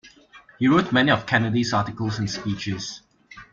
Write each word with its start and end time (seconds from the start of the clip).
He 0.57 0.67
wrote 0.67 0.91
many 0.91 1.11
of 1.11 1.27
Kennedy's 1.27 1.73
articles 1.73 2.17
and 2.17 2.27
speeches. 2.27 3.01